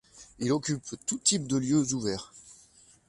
[0.39, 2.33] Il occupe tous types de lieux ouverts.